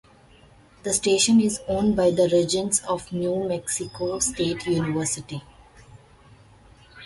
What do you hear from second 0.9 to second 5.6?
station is owned by the Regents of New Mexico State University.